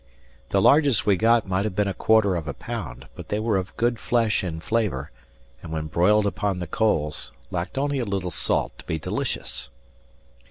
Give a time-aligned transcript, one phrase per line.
[0.49, 3.55] The largest we got might have been a quarter of a pound; but they were
[3.55, 5.11] of good flesh and flavour,
[5.61, 9.69] and when broiled upon the coals, lacked only a little salt to be delicious.